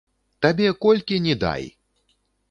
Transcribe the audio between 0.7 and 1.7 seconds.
колькі ні дай!